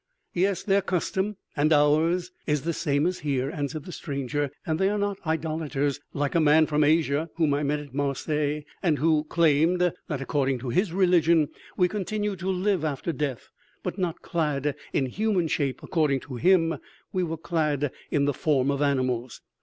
[0.33, 4.89] "Yes; their custom and ours is the same as here," answered the stranger; "and they
[4.89, 9.25] are not idolaters like a man from Asia whom I met at Marseilles, and who
[9.25, 13.49] claimed that, according to his religion, we continued to live after death,
[13.83, 16.79] but not clad in human shape, according to him
[17.13, 19.41] we were clad in the form of animals."